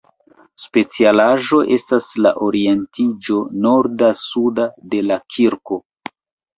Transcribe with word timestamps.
Specialaĵo 0.61 1.59
estas 1.75 2.09
la 2.27 2.33
orientiĝo 2.47 3.39
norda-suda 3.69 4.69
de 4.93 5.07
la 5.11 5.23
kirko. 5.37 5.85